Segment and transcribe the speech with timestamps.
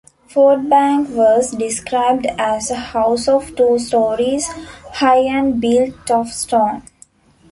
[0.31, 6.81] Fordbank was described as a house of two stories high and built of stone.